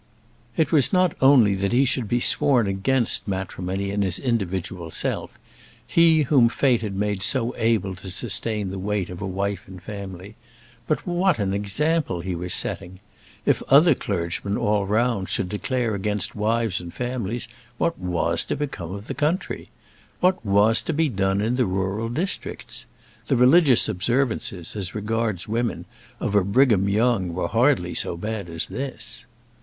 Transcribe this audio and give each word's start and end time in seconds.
It 0.57 0.71
was 0.71 0.91
not 0.91 1.13
only 1.21 1.53
that 1.53 1.73
he 1.73 1.85
should 1.85 2.07
be 2.07 2.19
sworn 2.19 2.65
against 2.65 3.27
matrimony 3.27 3.91
in 3.91 4.01
his 4.01 4.17
individual 4.17 4.89
self 4.89 5.37
he 5.85 6.23
whom 6.23 6.49
fate 6.49 6.81
had 6.81 6.95
made 6.95 7.21
so 7.21 7.53
able 7.55 7.93
to 7.93 8.09
sustain 8.09 8.71
the 8.71 8.79
weight 8.79 9.11
of 9.11 9.21
a 9.21 9.27
wife 9.27 9.67
and 9.67 9.79
family; 9.79 10.33
but 10.87 11.05
what 11.05 11.37
an 11.37 11.53
example 11.53 12.21
he 12.21 12.33
was 12.33 12.51
setting! 12.51 12.99
If 13.45 13.61
other 13.69 13.93
clergymen 13.93 14.57
all 14.57 14.85
around 14.87 15.29
should 15.29 15.49
declare 15.49 15.93
against 15.93 16.33
wives 16.33 16.81
and 16.81 16.91
families, 16.91 17.47
what 17.77 17.99
was 17.99 18.43
to 18.45 18.55
become 18.55 18.95
of 18.95 19.05
the 19.05 19.13
country? 19.13 19.67
What 20.19 20.43
was 20.43 20.81
to 20.81 20.93
be 20.93 21.09
done 21.09 21.41
in 21.41 21.57
the 21.57 21.67
rural 21.67 22.09
districts? 22.09 22.87
The 23.27 23.35
religious 23.35 23.87
observances, 23.87 24.75
as 24.75 24.95
regards 24.95 25.47
women, 25.47 25.85
of 26.19 26.33
a 26.33 26.43
Brigham 26.43 26.89
Young 26.89 27.35
were 27.35 27.49
hardly 27.49 27.93
so 27.93 28.17
bad 28.17 28.49
as 28.49 28.65
this! 28.65 29.27